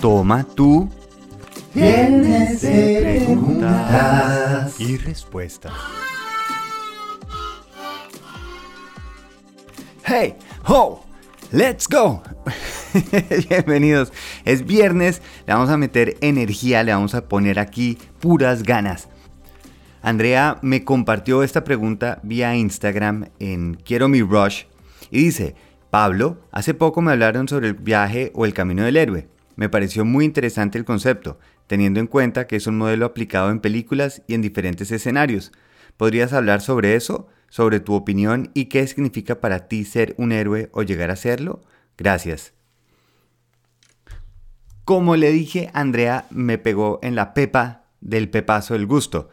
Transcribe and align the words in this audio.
Toma 0.00 0.44
tú. 0.44 0.88
Viernes 1.74 2.62
de 2.62 3.18
preguntas. 3.26 4.80
y 4.80 4.96
respuestas. 4.96 5.72
Hey, 10.02 10.36
ho, 10.66 11.04
let's 11.52 11.86
go. 11.86 12.22
Bienvenidos. 13.48 14.10
Es 14.46 14.64
viernes, 14.64 15.20
le 15.46 15.52
vamos 15.52 15.68
a 15.68 15.76
meter 15.76 16.16
energía, 16.22 16.82
le 16.82 16.94
vamos 16.94 17.14
a 17.14 17.28
poner 17.28 17.58
aquí 17.58 17.98
puras 18.20 18.62
ganas. 18.62 19.08
Andrea 20.00 20.56
me 20.62 20.82
compartió 20.82 21.42
esta 21.42 21.62
pregunta 21.62 22.20
vía 22.22 22.56
Instagram 22.56 23.28
en 23.38 23.74
Quiero 23.74 24.08
mi 24.08 24.22
Rush 24.22 24.64
y 25.10 25.24
dice, 25.24 25.54
Pablo, 25.90 26.38
hace 26.52 26.72
poco 26.72 27.02
me 27.02 27.12
hablaron 27.12 27.48
sobre 27.48 27.68
el 27.68 27.74
viaje 27.74 28.32
o 28.34 28.46
el 28.46 28.54
camino 28.54 28.82
del 28.82 28.96
héroe. 28.96 29.39
Me 29.60 29.68
pareció 29.68 30.06
muy 30.06 30.24
interesante 30.24 30.78
el 30.78 30.86
concepto, 30.86 31.38
teniendo 31.66 32.00
en 32.00 32.06
cuenta 32.06 32.46
que 32.46 32.56
es 32.56 32.66
un 32.66 32.78
modelo 32.78 33.04
aplicado 33.04 33.50
en 33.50 33.60
películas 33.60 34.22
y 34.26 34.32
en 34.32 34.40
diferentes 34.40 34.90
escenarios. 34.90 35.52
¿Podrías 35.98 36.32
hablar 36.32 36.62
sobre 36.62 36.94
eso? 36.94 37.28
¿Sobre 37.50 37.78
tu 37.78 37.92
opinión 37.92 38.52
y 38.54 38.70
qué 38.70 38.86
significa 38.86 39.38
para 39.38 39.68
ti 39.68 39.84
ser 39.84 40.14
un 40.16 40.32
héroe 40.32 40.70
o 40.72 40.82
llegar 40.82 41.10
a 41.10 41.16
serlo? 41.16 41.60
Gracias. 41.98 42.54
Como 44.86 45.14
le 45.16 45.30
dije, 45.30 45.68
Andrea 45.74 46.24
me 46.30 46.56
pegó 46.56 46.98
en 47.02 47.14
la 47.14 47.34
pepa 47.34 47.84
del 48.00 48.30
pepazo 48.30 48.72
del 48.72 48.86
gusto, 48.86 49.28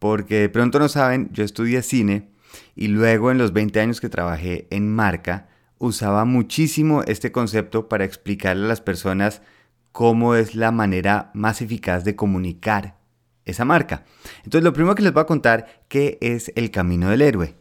porque 0.00 0.40
de 0.40 0.48
pronto 0.48 0.80
no 0.80 0.88
saben, 0.88 1.28
yo 1.30 1.44
estudié 1.44 1.82
cine 1.82 2.32
y 2.74 2.88
luego 2.88 3.30
en 3.30 3.38
los 3.38 3.52
20 3.52 3.78
años 3.78 4.00
que 4.00 4.08
trabajé 4.08 4.66
en 4.70 4.92
marca, 4.92 5.51
usaba 5.82 6.24
muchísimo 6.24 7.02
este 7.02 7.32
concepto 7.32 7.88
para 7.88 8.04
explicarle 8.04 8.66
a 8.66 8.68
las 8.68 8.80
personas 8.80 9.42
cómo 9.90 10.36
es 10.36 10.54
la 10.54 10.70
manera 10.70 11.32
más 11.34 11.60
eficaz 11.60 12.04
de 12.04 12.14
comunicar 12.14 12.98
esa 13.44 13.64
marca. 13.64 14.04
Entonces 14.44 14.62
lo 14.62 14.72
primero 14.72 14.94
que 14.94 15.02
les 15.02 15.12
voy 15.12 15.22
a 15.22 15.26
contar 15.26 15.82
qué 15.88 16.18
es 16.20 16.52
el 16.54 16.70
camino 16.70 17.10
del 17.10 17.20
héroe. 17.20 17.56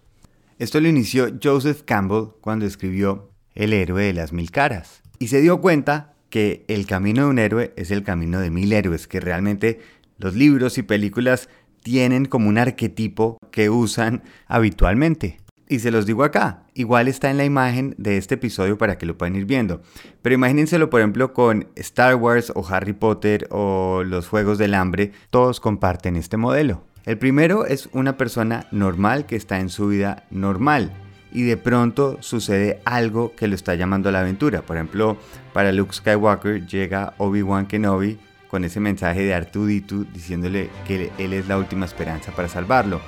Esto 0.60 0.80
lo 0.80 0.88
inició 0.88 1.32
Joseph 1.42 1.82
Campbell 1.84 2.34
cuando 2.42 2.68
escribió 2.68 3.32
El 3.56 3.74
héroe 3.74 4.04
de 4.04 4.14
las 4.14 4.34
mil 4.34 4.52
caras. 4.52 5.02
Y 5.18 5.30
se 5.30 5.42
dio 5.42 5.60
cuenta 5.60 6.14
que 6.30 6.64
el 6.68 6.86
camino 6.86 7.24
de 7.24 7.30
un 7.32 7.40
héroe 7.40 7.74
es 7.76 7.90
el 7.90 8.04
camino 8.04 8.40
de 8.40 8.52
mil 8.52 8.72
héroes, 8.72 9.08
que 9.08 9.20
realmente 9.20 9.82
los 10.20 10.36
libros 10.36 10.78
y 10.78 10.84
películas 10.84 11.50
tienen 11.82 12.26
como 12.26 12.50
un 12.50 12.60
arquetipo 12.60 13.40
que 13.50 13.72
usan 13.72 14.22
habitualmente. 14.46 15.41
Y 15.72 15.80
se 15.80 15.90
los 15.90 16.06
digo 16.06 16.26
acá, 16.26 16.64
igual 16.74 17.08
está 17.08 17.32
en 17.32 17.38
la 17.38 17.46
imagen 17.46 17.96
de 17.98 18.18
este 18.18 18.36
episodio 18.36 18.78
para 18.78 18.98
que 18.98 19.06
lo 19.06 19.18
puedan 19.18 19.38
ir 19.38 19.46
viendo. 19.46 19.82
Pero 20.22 20.36
imagínenselo 20.36 20.90
por 20.90 21.00
ejemplo 21.00 21.32
con 21.32 21.70
Star 21.78 22.16
Wars 22.16 22.52
o 22.54 22.68
Harry 22.68 22.92
Potter 22.92 23.48
o 23.52 24.04
los 24.06 24.28
Juegos 24.28 24.58
del 24.58 24.74
Hambre, 24.74 25.14
todos 25.30 25.62
comparten 25.62 26.18
este 26.18 26.36
modelo. 26.36 26.84
El 27.06 27.18
primero 27.18 27.66
es 27.66 27.88
una 27.94 28.18
persona 28.18 28.68
normal 28.72 29.26
que 29.26 29.38
está 29.38 29.62
en 29.62 29.70
su 29.70 29.88
vida 29.88 30.26
normal 30.30 30.92
y 31.32 31.44
de 31.44 31.56
pronto 31.56 32.18
sucede 32.20 32.82
algo 32.84 33.34
que 33.34 33.48
lo 33.48 33.56
está 33.56 33.74
llamando 33.74 34.10
a 34.10 34.12
la 34.12 34.20
aventura. 34.20 34.64
Por 34.64 34.76
ejemplo, 34.76 35.16
para 35.54 35.72
Luke 35.72 35.94
Skywalker 35.94 36.68
llega 36.68 37.14
Obi-Wan 37.18 37.68
Kenobi 37.68 38.20
con 38.50 38.66
ese 38.66 38.82
mensaje 38.82 39.22
de 39.22 39.34
Artuditu 39.34 40.04
diciéndole 40.04 40.70
que 40.86 41.12
él 41.18 41.32
es 41.32 41.48
la 41.48 41.58
última 41.58 41.86
esperanza 41.86 42.34
para 42.34 42.50
salvarlo. 42.50 43.00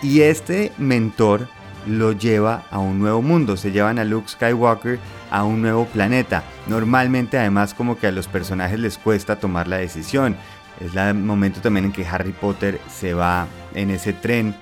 Y 0.00 0.22
este 0.22 0.72
mentor 0.78 1.46
lo 1.86 2.12
lleva 2.12 2.64
a 2.70 2.78
un 2.78 2.98
nuevo 2.98 3.22
mundo, 3.22 3.56
se 3.56 3.72
llevan 3.72 3.98
a 3.98 4.04
Luke 4.04 4.28
Skywalker 4.28 4.98
a 5.30 5.44
un 5.44 5.62
nuevo 5.62 5.86
planeta. 5.86 6.44
Normalmente 6.66 7.38
además 7.38 7.74
como 7.74 7.98
que 7.98 8.06
a 8.06 8.12
los 8.12 8.28
personajes 8.28 8.78
les 8.78 8.98
cuesta 8.98 9.36
tomar 9.36 9.68
la 9.68 9.78
decisión. 9.78 10.36
Es 10.80 10.94
el 10.96 11.14
momento 11.14 11.60
también 11.60 11.86
en 11.86 11.92
que 11.92 12.06
Harry 12.06 12.32
Potter 12.32 12.80
se 12.88 13.14
va 13.14 13.46
en 13.74 13.90
ese 13.90 14.12
tren 14.12 14.54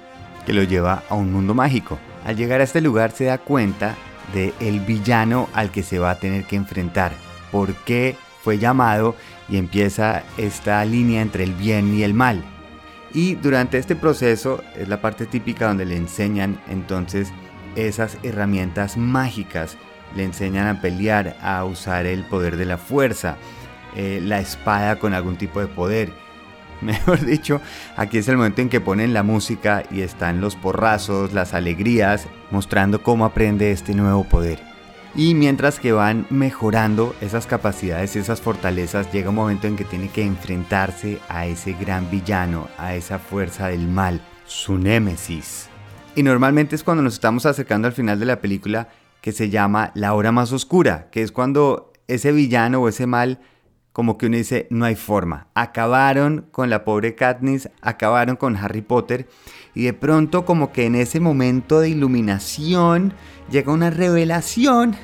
que 0.47 0.53
lo 0.53 0.63
lleva 0.63 1.03
a 1.09 1.15
un 1.15 1.33
mundo 1.33 1.55
mágico. 1.55 1.99
Al 2.25 2.37
llegar 2.37 2.61
a 2.61 2.65
este 2.65 2.81
lugar 2.81 3.13
se 3.13 3.25
da 3.25 3.39
cuenta 3.39 3.95
de 4.35 4.53
el 4.61 4.81
villano 4.81 5.49
al 5.53 5.71
que 5.71 5.83
se 5.83 5.99
va 5.99 6.11
a 6.11 6.19
tener 6.19 6.45
que 6.45 6.57
enfrentar. 6.57 7.13
¿Por 7.51 7.75
qué 7.75 8.17
fue 8.43 8.59
llamado? 8.59 9.17
Y 9.49 9.57
empieza 9.57 10.23
esta 10.39 10.85
línea 10.85 11.21
entre 11.21 11.45
el 11.45 11.53
bien 11.53 11.95
y 11.95 12.03
el 12.03 12.15
mal. 12.15 12.45
Y 13.15 13.35
durante 13.35 13.79
este 13.79 13.95
proceso 13.95 14.63
es 14.77 14.89
la 14.89 15.01
parte 15.01 15.27
típica 15.27 15.67
donde 15.67 15.85
le 15.85 15.97
enseñan 15.97 16.59
entonces 16.69 17.33
esas 17.77 18.17
herramientas 18.23 18.97
mágicas. 18.97 19.77
Le 20.17 20.25
enseñan 20.25 20.67
a 20.67 20.81
pelear, 20.81 21.37
a 21.43 21.65
usar 21.65 22.07
el 22.07 22.25
poder 22.25 22.57
de 22.57 22.67
la 22.67 22.79
fuerza, 22.79 23.37
eh, 23.97 24.21
la 24.23 24.41
espada 24.41 24.99
con 24.99 25.15
algún 25.15 25.37
tipo 25.37 25.61
de 25.61 25.67
poder. 25.67 26.13
Mejor 26.81 27.25
dicho, 27.25 27.61
aquí 27.97 28.19
es 28.19 28.29
el 28.29 28.37
momento 28.37 28.63
en 28.63 28.69
que 28.69 28.81
ponen 28.81 29.15
la 29.15 29.23
música 29.23 29.85
y 29.91 30.01
están 30.01 30.41
los 30.41 30.57
porrazos, 30.57 31.33
las 31.33 31.55
alegrías, 31.55 32.27
mostrando 32.51 33.03
cómo 33.03 33.25
aprende 33.25 33.73
este 33.73 33.95
nuevo 33.95 34.25
poder. 34.25 34.72
Y 35.15 35.35
mientras 35.35 35.79
que 35.79 35.93
van 35.93 36.27
mejorando 36.31 37.15
esas 37.21 37.47
capacidades, 37.47 38.17
esas 38.17 38.41
fortalezas, 38.41 39.13
llega 39.13 39.29
un 39.29 39.35
momento 39.35 39.67
en 39.67 39.77
que 39.77 39.85
tiene 39.85 40.09
que 40.09 40.25
enfrentarse 40.25 41.19
a 41.29 41.47
ese 41.47 41.75
gran 41.75 42.11
villano, 42.11 42.69
a 42.79 42.95
esa 42.95 43.19
fuerza 43.19 43.69
del 43.69 43.87
mal, 43.87 44.23
su 44.47 44.79
némesis. 44.79 45.69
Y 46.17 46.23
normalmente 46.23 46.77
es 46.77 46.83
cuando 46.83 47.03
nos 47.03 47.15
estamos 47.15 47.45
acercando 47.45 47.89
al 47.89 47.93
final 47.93 48.19
de 48.21 48.27
la 48.27 48.41
película 48.41 48.89
que 49.21 49.33
se 49.33 49.51
llama 49.51 49.93
la 49.95 50.15
hora 50.15 50.33
más 50.33 50.51
oscura, 50.51 51.09
que 51.11 51.23
es 51.23 51.31
cuando 51.31 51.93
ese 52.09 52.33
villano 52.33 52.81
o 52.81 52.89
ese 52.89 53.07
mal 53.07 53.39
como 53.93 54.17
que 54.17 54.27
uno 54.27 54.37
dice, 54.37 54.67
no 54.71 54.85
hay 54.85 54.97
forma. 54.97 55.49
Acabaron 55.55 56.47
con 56.51 56.71
la 56.71 56.85
pobre 56.85 57.15
Katniss, 57.15 57.69
acabaron 57.81 58.37
con 58.37 58.57
Harry 58.57 58.83
Potter 58.83 59.29
y 59.75 59.85
de 59.85 59.93
pronto 59.93 60.45
como 60.45 60.73
que 60.73 60.87
en 60.87 60.95
ese 60.95 61.21
momento 61.21 61.81
de 61.81 61.91
iluminación 61.91 63.13
llega 63.51 63.73
una 63.73 63.91
revelación 63.91 64.97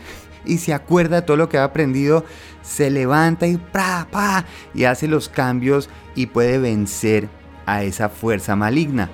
y 0.44 0.58
se 0.58 0.72
acuerda 0.72 1.16
de 1.16 1.22
todo 1.22 1.36
lo 1.36 1.48
que 1.48 1.58
ha 1.58 1.64
aprendido, 1.64 2.24
se 2.62 2.90
levanta 2.90 3.46
y 3.46 3.58
pa, 3.58 4.08
pa, 4.10 4.46
y 4.74 4.84
hace 4.84 5.06
los 5.06 5.28
cambios 5.28 5.90
y 6.14 6.26
puede 6.26 6.58
vencer 6.58 7.28
a 7.66 7.82
esa 7.82 8.08
fuerza 8.08 8.56
maligna. 8.56 9.10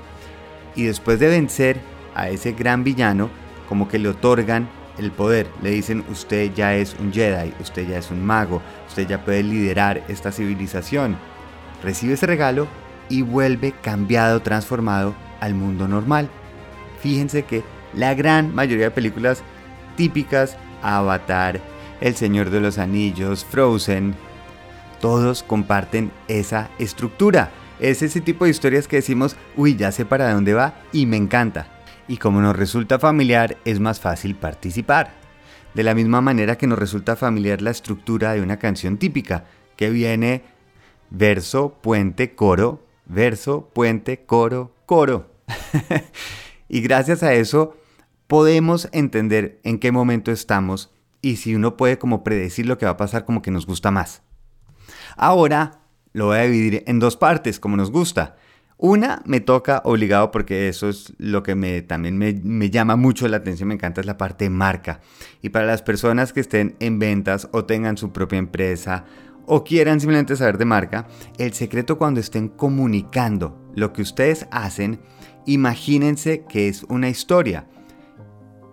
Y 0.76 0.84
después 0.84 1.18
de 1.18 1.28
vencer 1.28 1.80
a 2.14 2.28
ese 2.28 2.52
gran 2.52 2.84
villano, 2.84 3.30
como 3.68 3.88
que 3.88 3.98
le 3.98 4.08
otorgan 4.08 4.68
el 4.98 5.10
poder. 5.10 5.48
Le 5.62 5.70
dicen, 5.70 6.04
usted 6.10 6.52
ya 6.54 6.74
es 6.74 6.96
un 6.98 7.12
Jedi, 7.12 7.52
usted 7.60 7.88
ya 7.88 7.98
es 7.98 8.10
un 8.10 8.24
mago, 8.24 8.62
usted 8.88 9.06
ya 9.06 9.24
puede 9.24 9.42
liderar 9.42 10.02
esta 10.08 10.32
civilización. 10.32 11.16
Recibe 11.82 12.14
ese 12.14 12.26
regalo 12.26 12.66
y 13.08 13.22
vuelve 13.22 13.72
cambiado, 13.72 14.40
transformado 14.40 15.14
al 15.40 15.54
mundo 15.54 15.88
normal. 15.88 16.28
Fíjense 17.00 17.44
que 17.44 17.62
la 17.92 18.14
gran 18.14 18.54
mayoría 18.54 18.86
de 18.86 18.90
películas 18.90 19.42
típicas, 19.96 20.56
Avatar, 20.82 21.60
El 22.00 22.16
Señor 22.16 22.50
de 22.50 22.60
los 22.60 22.78
Anillos, 22.78 23.44
Frozen, 23.44 24.14
todos 25.00 25.42
comparten 25.42 26.10
esa 26.28 26.70
estructura. 26.78 27.50
Es 27.78 28.02
ese 28.02 28.20
tipo 28.20 28.44
de 28.44 28.52
historias 28.52 28.88
que 28.88 28.96
decimos, 28.96 29.36
uy, 29.56 29.76
ya 29.76 29.92
sé 29.92 30.06
para 30.06 30.32
dónde 30.32 30.54
va 30.54 30.74
y 30.92 31.06
me 31.06 31.16
encanta 31.16 31.73
y 32.08 32.18
como 32.18 32.40
nos 32.40 32.56
resulta 32.56 32.98
familiar 32.98 33.56
es 33.64 33.80
más 33.80 34.00
fácil 34.00 34.34
participar. 34.34 35.12
De 35.74 35.82
la 35.82 35.94
misma 35.94 36.20
manera 36.20 36.56
que 36.56 36.66
nos 36.66 36.78
resulta 36.78 37.16
familiar 37.16 37.60
la 37.60 37.70
estructura 37.70 38.32
de 38.32 38.40
una 38.40 38.58
canción 38.58 38.98
típica, 38.98 39.44
que 39.76 39.90
viene 39.90 40.44
verso, 41.10 41.78
puente, 41.80 42.34
coro, 42.34 42.86
verso, 43.06 43.70
puente, 43.72 44.24
coro, 44.24 44.74
coro. 44.86 45.30
y 46.68 46.80
gracias 46.80 47.22
a 47.22 47.34
eso 47.34 47.76
podemos 48.26 48.88
entender 48.92 49.60
en 49.64 49.78
qué 49.78 49.92
momento 49.92 50.30
estamos 50.32 50.92
y 51.20 51.36
si 51.36 51.54
uno 51.54 51.76
puede 51.76 51.98
como 51.98 52.22
predecir 52.22 52.66
lo 52.66 52.78
que 52.78 52.86
va 52.86 52.92
a 52.92 52.96
pasar 52.96 53.24
como 53.24 53.42
que 53.42 53.50
nos 53.50 53.66
gusta 53.66 53.90
más. 53.90 54.22
Ahora 55.16 55.80
lo 56.12 56.26
voy 56.26 56.38
a 56.38 56.42
dividir 56.42 56.84
en 56.86 56.98
dos 56.98 57.16
partes 57.16 57.58
como 57.58 57.76
nos 57.76 57.90
gusta. 57.90 58.36
Una 58.76 59.22
me 59.24 59.40
toca 59.40 59.82
obligado 59.84 60.30
porque 60.32 60.68
eso 60.68 60.88
es 60.88 61.14
lo 61.18 61.42
que 61.44 61.54
me, 61.54 61.82
también 61.82 62.18
me, 62.18 62.70
llama 62.70 62.96
mucho 62.96 63.28
la 63.28 63.36
atención, 63.36 63.68
me 63.68 63.74
encanta 63.74 64.00
es 64.00 64.06
la 64.06 64.18
parte 64.18 64.44
de 64.44 64.50
marca. 64.50 65.00
Y 65.42 65.50
para 65.50 65.64
las 65.66 65.82
personas 65.82 66.32
que 66.32 66.40
estén 66.40 66.74
en 66.80 66.98
ventas 66.98 67.48
o 67.52 67.64
tengan 67.64 67.96
su 67.96 68.12
propia 68.12 68.38
empresa 68.38 69.04
o 69.46 69.62
quieran 69.62 70.00
simplemente 70.00 70.34
saber 70.36 70.58
de 70.58 70.64
marca, 70.64 71.06
el 71.38 71.52
secreto 71.52 71.98
cuando 71.98 72.18
estén 72.18 72.48
comunicando 72.48 73.56
lo 73.76 73.92
que 73.92 74.02
ustedes 74.02 74.48
hacen, 74.50 75.00
imagínense 75.46 76.44
que 76.48 76.68
es 76.68 76.82
una 76.84 77.08
historia. 77.08 77.68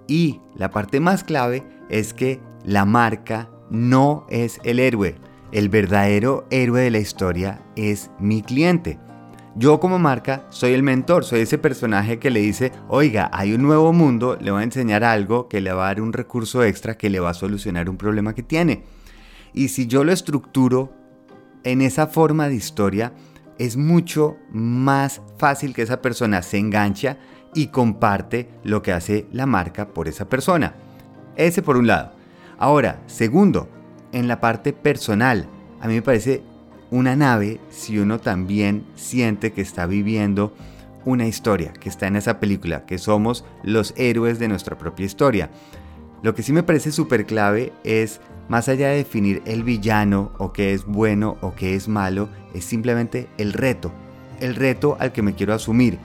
Y 0.08 0.42
la 0.56 0.72
parte 0.72 1.00
más 1.00 1.24
clave 1.24 1.64
es 1.90 2.14
que 2.14 2.42
la 2.66 2.86
marca 2.86 3.50
no 3.70 4.26
es 4.30 4.60
el 4.64 4.80
héroe. 4.80 5.16
El 5.52 5.70
verdadero 5.70 6.48
héroe 6.50 6.82
de 6.82 6.92
la 6.92 7.00
historia 7.00 7.62
es 7.76 8.10
mi 8.20 8.42
cliente. 8.42 9.00
Yo 9.56 9.82
como 9.82 10.00
marca 10.00 10.46
soy 10.50 10.72
el 10.72 10.82
mentor, 10.82 11.26
soy 11.26 11.42
ese 11.42 11.58
personaje 11.58 12.20
que 12.20 12.30
le 12.30 12.40
dice, 12.40 12.72
oiga, 12.88 13.30
hay 13.34 13.54
un 13.54 13.62
nuevo 13.62 13.92
mundo, 13.92 14.38
le 14.40 14.52
voy 14.52 14.62
a 14.62 14.64
enseñar 14.64 15.04
algo 15.04 15.50
que 15.50 15.60
le 15.60 15.74
va 15.74 15.84
a 15.84 15.88
dar 15.88 16.02
un 16.02 16.14
recurso 16.14 16.64
extra 16.64 16.98
que 16.98 17.10
le 17.10 17.20
va 17.20 17.32
a 17.32 17.34
solucionar 17.34 17.90
un 17.90 17.98
problema 17.98 18.34
que 18.34 18.44
tiene. 18.44 18.84
Y 19.54 19.68
si 19.68 19.88
yo 19.88 20.06
lo 20.06 20.14
estructuro 20.14 20.94
en 21.66 21.82
esa 21.82 22.08
forma 22.08 22.48
de 22.48 22.56
historia, 22.56 23.12
es 23.58 23.76
mucho 23.76 24.38
más 24.52 25.22
fácil 25.38 25.74
que 25.74 25.82
esa 25.82 26.02
persona 26.02 26.42
se 26.42 26.58
engancha 26.58 27.18
y 27.54 27.68
comparte 27.68 28.50
lo 28.64 28.82
que 28.82 28.94
hace 28.94 29.28
la 29.34 29.46
marca 29.46 29.90
por 29.90 30.08
esa 30.08 30.30
persona. 30.30 30.76
Ese 31.36 31.62
por 31.62 31.76
un 31.76 31.88
lado. 31.88 32.14
Ahora, 32.58 33.02
segundo, 33.06 33.68
en 34.14 34.30
la 34.30 34.40
parte 34.40 34.72
personal, 34.72 35.48
a 35.82 35.88
mí 35.88 35.96
me 35.96 36.02
parece 36.02 36.42
una 36.92 37.16
nave 37.16 37.60
si 37.70 37.98
uno 37.98 38.20
también 38.20 38.86
siente 38.96 39.54
que 39.54 39.62
está 39.62 39.88
viviendo 39.88 40.54
una 41.06 41.26
historia, 41.26 41.74
que 41.74 41.90
está 41.90 42.06
en 42.06 42.18
esa 42.18 42.40
película, 42.40 42.86
que 42.86 43.00
somos 43.00 43.44
los 43.64 43.94
héroes 43.98 44.38
de 44.38 44.50
nuestra 44.50 44.78
propia 44.78 45.06
historia. 45.06 45.50
Lo 46.22 46.36
que 46.36 46.44
sí 46.44 46.54
me 46.54 46.62
parece 46.62 46.92
súper 46.92 47.26
clave 47.26 47.74
es, 47.84 48.22
más 48.50 48.70
allá 48.70 48.90
de 48.90 48.98
definir 48.98 49.42
el 49.46 49.64
villano 49.64 50.32
o 50.38 50.54
qué 50.54 50.74
es 50.74 50.86
bueno 50.86 51.38
o 51.42 51.56
qué 51.56 51.74
es 51.74 51.88
malo, 51.88 52.30
es 52.54 52.66
simplemente 52.66 53.30
el 53.38 53.54
reto, 53.54 53.92
el 54.40 54.56
reto 54.56 54.98
al 55.00 55.14
que 55.14 55.24
me 55.24 55.34
quiero 55.34 55.54
asumir 55.54 55.98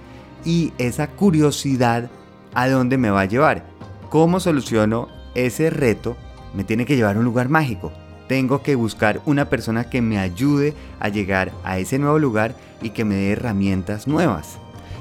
y 0.44 0.72
esa 0.78 1.08
curiosidad 1.08 2.08
a 2.54 2.68
dónde 2.68 2.96
me 2.96 3.10
va 3.10 3.22
a 3.22 3.26
llevar. 3.26 3.66
¿Cómo 4.08 4.38
soluciono 4.40 5.08
ese 5.34 5.68
reto? 5.68 6.16
Me 6.54 6.64
tiene 6.64 6.86
que 6.86 6.96
llevar 6.96 7.16
a 7.16 7.18
un 7.18 7.24
lugar 7.24 7.48
mágico. 7.48 7.92
Tengo 8.28 8.62
que 8.62 8.74
buscar 8.74 9.20
una 9.24 9.48
persona 9.48 9.88
que 9.88 10.02
me 10.02 10.18
ayude 10.18 10.74
a 11.00 11.08
llegar 11.08 11.52
a 11.64 11.78
ese 11.78 11.98
nuevo 11.98 12.18
lugar 12.18 12.54
y 12.82 12.90
que 12.90 13.04
me 13.04 13.14
dé 13.14 13.32
herramientas 13.32 14.06
nuevas. 14.06 14.58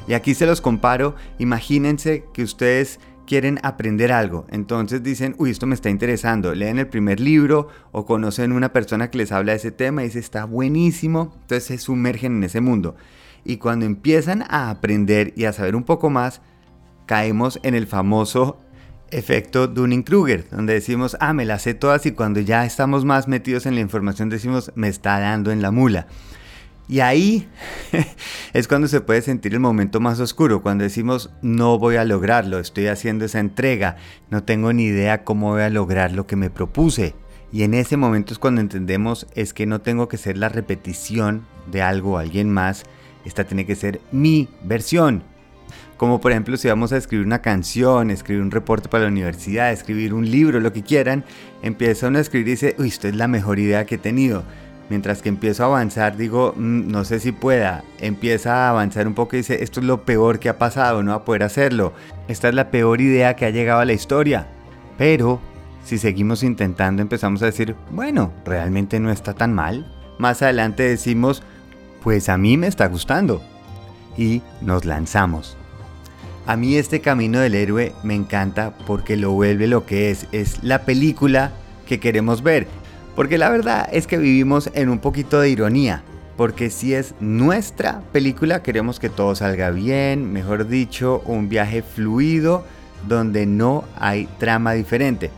Y 0.07 0.13
aquí 0.13 0.35
se 0.35 0.45
los 0.45 0.61
comparo, 0.61 1.15
imagínense 1.39 2.25
que 2.33 2.43
ustedes 2.43 2.99
quieren 3.25 3.59
aprender 3.63 4.11
algo, 4.11 4.45
entonces 4.49 5.01
dicen, 5.01 5.35
uy, 5.39 5.49
esto 5.49 5.65
me 5.65 5.73
está 5.73 5.89
interesando, 5.89 6.53
leen 6.53 6.77
el 6.77 6.87
primer 6.87 7.19
libro 7.19 7.69
o 7.91 8.05
conocen 8.05 8.51
una 8.51 8.71
persona 8.71 9.09
que 9.09 9.17
les 9.17 9.31
habla 9.31 9.53
de 9.53 9.57
ese 9.57 9.71
tema 9.71 10.03
y 10.03 10.07
dice, 10.07 10.19
está 10.19 10.45
buenísimo, 10.45 11.33
entonces 11.41 11.63
se 11.65 11.77
sumergen 11.79 12.37
en 12.37 12.43
ese 12.43 12.61
mundo. 12.61 12.95
Y 13.43 13.57
cuando 13.57 13.85
empiezan 13.85 14.43
a 14.49 14.69
aprender 14.69 15.33
y 15.35 15.45
a 15.45 15.53
saber 15.53 15.75
un 15.75 15.83
poco 15.83 16.09
más, 16.09 16.41
caemos 17.05 17.59
en 17.63 17.75
el 17.75 17.87
famoso 17.87 18.57
efecto 19.17 19.67
Dunning-Kruger, 19.67 20.49
donde 20.49 20.73
decimos, 20.73 21.15
ah, 21.19 21.33
me 21.33 21.45
las 21.45 21.63
sé 21.63 21.73
todas 21.73 22.05
y 22.05 22.11
cuando 22.11 22.39
ya 22.39 22.65
estamos 22.65 23.05
más 23.05 23.27
metidos 23.27 23.65
en 23.65 23.75
la 23.75 23.81
información 23.81 24.29
decimos, 24.29 24.71
me 24.75 24.87
está 24.87 25.19
dando 25.19 25.51
en 25.51 25.61
la 25.61 25.71
mula. 25.71 26.07
Y 26.87 26.99
ahí 26.99 27.47
es 28.53 28.67
cuando 28.67 28.87
se 28.87 29.01
puede 29.01 29.21
sentir 29.21 29.53
el 29.53 29.59
momento 29.59 29.99
más 29.99 30.19
oscuro, 30.19 30.61
cuando 30.61 30.83
decimos 30.83 31.31
no 31.41 31.79
voy 31.79 31.95
a 31.95 32.05
lograrlo, 32.05 32.59
estoy 32.59 32.87
haciendo 32.87 33.25
esa 33.25 33.39
entrega, 33.39 33.97
no 34.29 34.43
tengo 34.43 34.71
ni 34.73 34.85
idea 34.85 35.23
cómo 35.23 35.51
voy 35.51 35.63
a 35.63 35.69
lograr 35.69 36.11
lo 36.11 36.27
que 36.27 36.35
me 36.35 36.49
propuse. 36.49 37.15
Y 37.51 37.63
en 37.63 37.73
ese 37.73 37.95
momento 37.95 38.33
es 38.33 38.39
cuando 38.39 38.61
entendemos 38.61 39.27
es 39.33 39.53
que 39.53 39.65
no 39.65 39.81
tengo 39.81 40.09
que 40.09 40.17
ser 40.17 40.37
la 40.37 40.49
repetición 40.49 41.47
de 41.71 41.81
algo 41.81 42.13
o 42.13 42.17
alguien 42.17 42.51
más, 42.51 42.83
esta 43.23 43.45
tiene 43.45 43.65
que 43.65 43.75
ser 43.75 44.01
mi 44.11 44.49
versión. 44.63 45.23
Como 45.97 46.19
por 46.19 46.31
ejemplo 46.31 46.57
si 46.57 46.67
vamos 46.67 46.91
a 46.91 46.97
escribir 46.97 47.25
una 47.25 47.41
canción, 47.41 48.11
escribir 48.11 48.43
un 48.43 48.51
reporte 48.51 48.89
para 48.89 49.05
la 49.05 49.09
universidad, 49.09 49.71
escribir 49.71 50.13
un 50.13 50.29
libro, 50.29 50.59
lo 50.59 50.73
que 50.73 50.83
quieran, 50.83 51.23
empieza 51.61 52.07
uno 52.07 52.17
a 52.17 52.21
escribir 52.21 52.47
y 52.47 52.51
dice, 52.51 52.75
uy, 52.77 52.89
esto 52.89 53.07
es 53.07 53.15
la 53.15 53.27
mejor 53.27 53.59
idea 53.59 53.85
que 53.85 53.95
he 53.95 53.99
tenido 53.99 54.43
Mientras 54.89 55.23
que 55.23 55.29
empiezo 55.29 55.63
a 55.63 55.67
avanzar, 55.67 56.15
digo, 56.15 56.53
mm, 56.55 56.91
no 56.91 57.05
sé 57.05 57.19
si 57.19 57.31
pueda. 57.31 57.83
Empieza 57.99 58.67
a 58.67 58.69
avanzar 58.69 59.07
un 59.07 59.15
poco 59.15 59.35
y 59.35 59.39
dice, 59.39 59.63
esto 59.63 59.79
es 59.79 59.85
lo 59.85 60.05
peor 60.05 60.39
que 60.39 60.49
ha 60.49 60.59
pasado, 60.59 61.01
no 61.01 61.11
va 61.11 61.17
a 61.17 61.25
poder 61.25 61.43
hacerlo. 61.43 61.93
Esta 62.27 62.49
es 62.49 62.55
la 62.55 62.69
peor 62.69 63.01
idea 63.01 63.35
que 63.35 63.45
ha 63.45 63.49
llegado 63.49 63.79
a 63.79 63.85
la 63.85 63.93
historia. 63.93 64.47
Pero, 64.97 65.41
si 65.83 65.97
seguimos 65.97 66.43
intentando, 66.43 67.01
empezamos 67.01 67.41
a 67.41 67.47
decir, 67.47 67.75
bueno, 67.91 68.31
realmente 68.45 68.99
no 68.99 69.11
está 69.11 69.33
tan 69.33 69.53
mal. 69.53 69.91
Más 70.19 70.41
adelante 70.43 70.83
decimos, 70.83 71.41
pues 72.03 72.29
a 72.29 72.37
mí 72.37 72.55
me 72.55 72.67
está 72.67 72.87
gustando. 72.87 73.41
Y 74.17 74.43
nos 74.61 74.85
lanzamos. 74.85 75.57
A 76.47 76.57
mí 76.57 76.75
este 76.75 77.01
camino 77.01 77.39
del 77.39 77.55
héroe 77.55 77.93
me 78.03 78.13
encanta 78.13 78.71
porque 78.85 79.17
lo 79.17 79.31
vuelve 79.31 79.65
lo 79.65 79.87
que 79.87 80.11
es. 80.11 80.27
Es 80.31 80.63
la 80.63 80.85
película 80.85 81.51
que 81.87 81.99
queremos 81.99 82.43
ver. 82.43 82.67
Porque 83.15 83.39
la 83.39 83.49
verdad 83.49 83.89
es 83.91 84.05
que 84.05 84.19
vivimos 84.19 84.69
en 84.75 84.89
un 84.89 84.99
poquito 84.99 85.39
de 85.39 85.49
ironía. 85.49 86.03
Porque 86.37 86.69
si 86.69 86.93
es 86.93 87.15
nuestra 87.19 88.01
película, 88.11 88.61
queremos 88.61 88.99
que 88.99 89.09
todo 89.09 89.33
salga 89.33 89.71
bien, 89.71 90.33
mejor 90.33 90.67
dicho, 90.67 91.23
un 91.25 91.49
viaje 91.49 91.81
fluido 91.81 92.63
donde 93.07 93.47
no 93.47 93.83
hay 93.97 94.27
trama 94.37 94.73
diferente. 94.73 95.31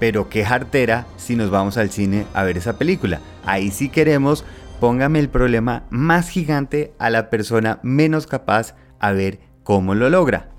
Pero 0.00 0.28
qué 0.28 0.44
jartera 0.44 1.06
si 1.16 1.34
nos 1.34 1.48
vamos 1.48 1.78
al 1.78 1.90
cine 1.90 2.26
a 2.34 2.42
ver 2.42 2.58
esa 2.58 2.76
película. 2.76 3.20
Ahí 3.46 3.70
sí 3.70 3.88
queremos, 3.88 4.44
póngame 4.80 5.18
el 5.20 5.30
problema 5.30 5.84
más 5.88 6.28
gigante 6.28 6.92
a 6.98 7.08
la 7.08 7.30
persona 7.30 7.78
menos 7.82 8.26
capaz 8.26 8.74
a 8.98 9.12
ver 9.12 9.51
cómo 9.62 9.94
lo 9.94 10.10
logra. 10.10 10.50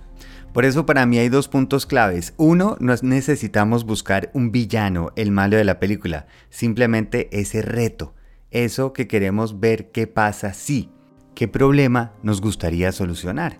Por 0.54 0.66
eso 0.66 0.86
para 0.86 1.06
mí 1.06 1.18
hay 1.18 1.30
dos 1.30 1.48
puntos 1.48 1.86
claves. 1.86 2.34
Uno, 2.38 2.78
no 2.80 2.94
necesitamos 3.02 3.86
buscar 3.86 4.30
un 4.34 4.52
villano, 4.52 5.12
el 5.16 5.32
malo 5.32 5.58
de 5.58 5.64
la 5.64 5.80
película, 5.80 6.28
simplemente 6.50 7.28
ese 7.32 7.64
reto, 7.64 8.14
eso 8.52 8.94
que 8.94 9.08
queremos 9.08 9.60
ver 9.60 9.92
qué 9.92 10.06
pasa 10.06 10.54
si, 10.54 10.92
qué 11.34 11.48
problema 11.48 12.14
nos 12.22 12.40
gustaría 12.40 12.92
solucionar. 12.92 13.58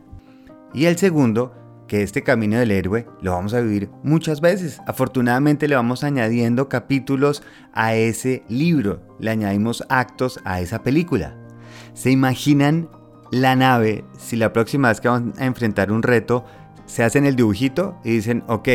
Y 0.72 0.86
el 0.86 0.98
segundo, 0.98 1.56
que 1.88 2.02
este 2.02 2.24
camino 2.24 2.58
del 2.58 2.72
héroe 2.72 3.08
lo 3.22 3.32
vamos 3.32 3.54
a 3.54 3.62
vivir 3.62 3.90
muchas 4.04 4.42
veces. 4.42 4.80
Afortunadamente 4.88 5.68
le 5.68 5.76
vamos 5.76 6.04
añadiendo 6.04 6.70
capítulos 6.70 7.44
a 7.74 7.96
ese 7.96 8.44
libro, 8.50 9.02
le 9.20 9.32
añadimos 9.32 9.84
actos 9.90 10.40
a 10.46 10.62
esa 10.62 10.84
película. 10.84 11.38
¿Se 11.94 12.10
imaginan 12.10 12.90
la 13.34 13.56
nave 13.56 14.06
si 14.16 14.36
la 14.36 14.54
próxima 14.54 14.90
vez 14.90 15.02
que 15.02 15.08
vamos 15.08 15.40
a 15.40 15.46
enfrentar 15.46 15.92
un 15.92 16.04
reto 16.04 16.46
se 16.86 17.04
hacen 17.04 17.26
el 17.26 17.36
dibujito 17.36 17.98
y 18.04 18.12
dicen, 18.12 18.44
ok, 18.48 18.70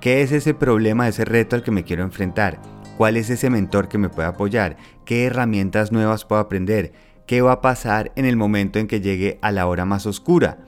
¿qué 0.00 0.20
es 0.20 0.30
ese 0.30 0.52
problema, 0.52 1.08
ese 1.08 1.24
reto 1.24 1.56
al 1.56 1.62
que 1.62 1.70
me 1.70 1.84
quiero 1.84 2.02
enfrentar? 2.02 2.60
¿Cuál 2.98 3.16
es 3.16 3.30
ese 3.30 3.48
mentor 3.48 3.88
que 3.88 3.96
me 3.96 4.10
puede 4.10 4.28
apoyar? 4.28 4.76
¿Qué 5.06 5.24
herramientas 5.24 5.90
nuevas 5.90 6.26
puedo 6.26 6.42
aprender? 6.42 6.92
¿Qué 7.26 7.40
va 7.40 7.52
a 7.52 7.60
pasar 7.62 8.12
en 8.14 8.26
el 8.26 8.36
momento 8.36 8.78
en 8.78 8.88
que 8.88 9.00
llegue 9.00 9.38
a 9.40 9.50
la 9.52 9.66
hora 9.66 9.86
más 9.86 10.04
oscura? 10.04 10.58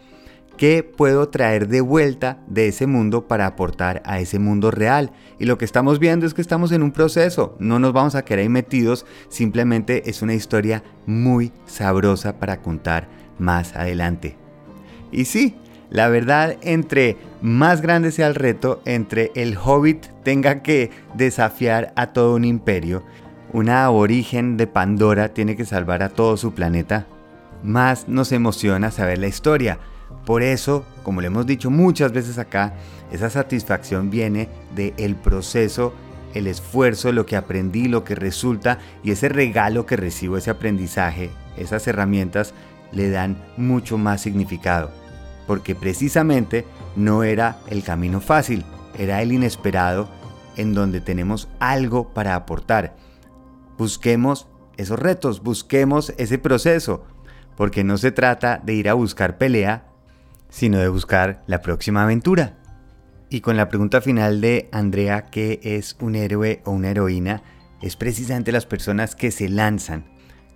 ¿Qué 0.56 0.82
puedo 0.82 1.28
traer 1.28 1.68
de 1.68 1.82
vuelta 1.82 2.38
de 2.46 2.68
ese 2.68 2.86
mundo 2.86 3.28
para 3.28 3.46
aportar 3.46 4.00
a 4.06 4.18
ese 4.18 4.38
mundo 4.38 4.70
real? 4.70 5.12
Y 5.38 5.44
lo 5.44 5.58
que 5.58 5.66
estamos 5.66 5.98
viendo 5.98 6.24
es 6.24 6.32
que 6.32 6.40
estamos 6.40 6.72
en 6.72 6.82
un 6.82 6.92
proceso, 6.92 7.54
no 7.58 7.78
nos 7.78 7.92
vamos 7.92 8.14
a 8.14 8.24
quedar 8.24 8.38
ahí 8.38 8.48
metidos, 8.48 9.04
simplemente 9.28 10.08
es 10.08 10.22
una 10.22 10.32
historia 10.32 10.82
muy 11.04 11.52
sabrosa 11.66 12.38
para 12.38 12.62
contar 12.62 13.15
más 13.38 13.74
adelante. 13.74 14.36
Y 15.12 15.26
sí, 15.26 15.56
la 15.90 16.08
verdad, 16.08 16.56
entre 16.62 17.16
más 17.40 17.80
grande 17.80 18.10
sea 18.10 18.26
el 18.26 18.34
reto, 18.34 18.82
entre 18.84 19.30
el 19.34 19.56
hobbit 19.56 20.06
tenga 20.24 20.62
que 20.62 20.90
desafiar 21.14 21.92
a 21.96 22.08
todo 22.08 22.34
un 22.34 22.44
imperio, 22.44 23.04
una 23.52 23.84
aborigen 23.84 24.56
de 24.56 24.66
Pandora 24.66 25.32
tiene 25.32 25.56
que 25.56 25.64
salvar 25.64 26.02
a 26.02 26.08
todo 26.08 26.36
su 26.36 26.52
planeta, 26.52 27.06
más 27.62 28.08
nos 28.08 28.32
emociona 28.32 28.90
saber 28.90 29.18
la 29.18 29.28
historia. 29.28 29.78
Por 30.24 30.42
eso, 30.42 30.84
como 31.04 31.20
le 31.20 31.28
hemos 31.28 31.46
dicho 31.46 31.70
muchas 31.70 32.12
veces 32.12 32.38
acá, 32.38 32.74
esa 33.12 33.30
satisfacción 33.30 34.10
viene 34.10 34.48
del 34.74 35.14
proceso, 35.14 35.94
el 36.34 36.48
esfuerzo, 36.48 37.12
lo 37.12 37.24
que 37.24 37.36
aprendí, 37.36 37.86
lo 37.86 38.04
que 38.04 38.14
resulta 38.14 38.78
y 39.02 39.12
ese 39.12 39.28
regalo 39.28 39.86
que 39.86 39.96
recibo, 39.96 40.36
ese 40.36 40.50
aprendizaje, 40.50 41.30
esas 41.56 41.86
herramientas 41.86 42.52
le 42.92 43.10
dan 43.10 43.36
mucho 43.56 43.98
más 43.98 44.20
significado 44.20 44.90
porque 45.46 45.74
precisamente 45.74 46.64
no 46.96 47.22
era 47.22 47.58
el 47.68 47.82
camino 47.82 48.20
fácil, 48.20 48.64
era 48.98 49.22
el 49.22 49.32
inesperado 49.32 50.08
en 50.56 50.74
donde 50.74 51.00
tenemos 51.00 51.48
algo 51.60 52.12
para 52.12 52.34
aportar. 52.34 52.96
Busquemos 53.78 54.48
esos 54.76 54.98
retos, 54.98 55.42
busquemos 55.42 56.12
ese 56.18 56.38
proceso, 56.38 57.04
porque 57.56 57.84
no 57.84 57.96
se 57.96 58.10
trata 58.10 58.60
de 58.62 58.74
ir 58.74 58.88
a 58.88 58.94
buscar 58.94 59.38
pelea, 59.38 59.86
sino 60.48 60.78
de 60.78 60.88
buscar 60.88 61.42
la 61.46 61.62
próxima 61.62 62.02
aventura. 62.02 62.58
Y 63.28 63.40
con 63.40 63.56
la 63.56 63.68
pregunta 63.68 64.00
final 64.00 64.40
de 64.40 64.68
Andrea, 64.72 65.26
¿qué 65.26 65.60
es 65.62 65.96
un 66.00 66.14
héroe 66.14 66.62
o 66.64 66.70
una 66.70 66.90
heroína? 66.90 67.42
Es 67.82 67.96
precisamente 67.96 68.52
las 68.52 68.66
personas 68.66 69.14
que 69.14 69.30
se 69.30 69.48
lanzan, 69.48 70.06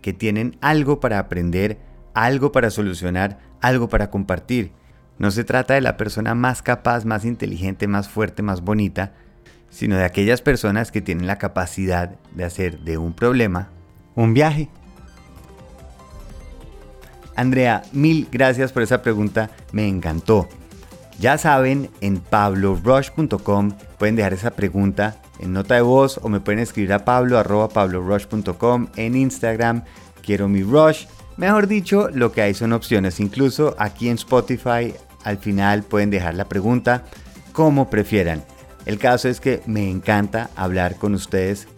que 0.00 0.12
tienen 0.12 0.56
algo 0.60 1.00
para 1.00 1.18
aprender, 1.18 1.78
algo 2.14 2.52
para 2.52 2.70
solucionar, 2.70 3.38
algo 3.60 3.88
para 3.88 4.10
compartir, 4.10 4.72
no 5.20 5.30
se 5.30 5.44
trata 5.44 5.74
de 5.74 5.82
la 5.82 5.98
persona 5.98 6.34
más 6.34 6.62
capaz, 6.62 7.04
más 7.04 7.26
inteligente, 7.26 7.86
más 7.86 8.08
fuerte, 8.08 8.42
más 8.42 8.62
bonita, 8.62 9.12
sino 9.68 9.96
de 9.96 10.04
aquellas 10.04 10.40
personas 10.40 10.90
que 10.90 11.02
tienen 11.02 11.26
la 11.26 11.36
capacidad 11.36 12.16
de 12.34 12.44
hacer 12.44 12.80
de 12.80 12.96
un 12.96 13.12
problema 13.12 13.68
un 14.14 14.32
viaje. 14.32 14.70
Andrea, 17.36 17.82
mil 17.92 18.28
gracias 18.32 18.72
por 18.72 18.82
esa 18.82 19.02
pregunta, 19.02 19.50
me 19.72 19.86
encantó. 19.86 20.48
Ya 21.18 21.36
saben, 21.36 21.90
en 22.00 22.18
pablorush.com 22.18 23.72
pueden 23.98 24.16
dejar 24.16 24.32
esa 24.32 24.52
pregunta 24.52 25.20
en 25.38 25.52
nota 25.52 25.74
de 25.74 25.82
voz 25.82 26.18
o 26.22 26.30
me 26.30 26.40
pueden 26.40 26.60
escribir 26.60 26.94
a 26.94 27.04
pablo 27.04 27.38
arroba 27.38 27.68
pablorush.com 27.68 28.88
en 28.96 29.16
Instagram. 29.16 29.84
Quiero 30.22 30.48
mi 30.48 30.62
rush. 30.62 31.04
Mejor 31.36 31.66
dicho, 31.66 32.08
lo 32.12 32.32
que 32.32 32.42
hay 32.42 32.54
son 32.54 32.72
opciones. 32.72 33.20
Incluso 33.20 33.74
aquí 33.78 34.08
en 34.08 34.16
Spotify 34.16 34.94
al 35.24 35.38
final 35.38 35.82
pueden 35.82 36.10
dejar 36.10 36.34
la 36.34 36.48
pregunta 36.48 37.04
como 37.52 37.90
prefieran. 37.90 38.44
El 38.86 38.98
caso 38.98 39.28
es 39.28 39.40
que 39.40 39.62
me 39.66 39.90
encanta 39.90 40.50
hablar 40.56 40.96
con 40.96 41.14
ustedes 41.14 41.68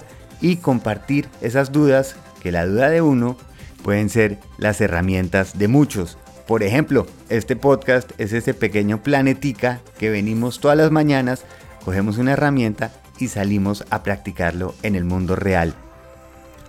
y 0.40 0.56
compartir 0.56 1.28
esas 1.40 1.72
dudas, 1.72 2.16
que 2.40 2.52
la 2.52 2.66
duda 2.66 2.90
de 2.90 3.02
uno 3.02 3.36
pueden 3.82 4.08
ser 4.08 4.38
las 4.58 4.80
herramientas 4.80 5.58
de 5.58 5.68
muchos. 5.68 6.18
Por 6.46 6.62
ejemplo, 6.62 7.06
este 7.28 7.56
podcast 7.56 8.10
es 8.18 8.32
ese 8.32 8.54
pequeño 8.54 9.02
planetica 9.02 9.80
que 9.98 10.10
venimos 10.10 10.60
todas 10.60 10.76
las 10.76 10.90
mañanas, 10.90 11.44
cogemos 11.84 12.18
una 12.18 12.32
herramienta 12.32 12.92
y 13.18 13.28
salimos 13.28 13.84
a 13.90 14.02
practicarlo 14.02 14.74
en 14.82 14.96
el 14.96 15.04
mundo 15.04 15.36
real. 15.36 15.74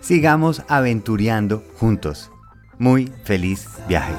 Sigamos 0.02 0.63
aventureando 0.68 1.63
juntos. 1.78 2.33
Muy 2.80 3.12
feliz 3.24 3.68
viaje. 3.88 4.13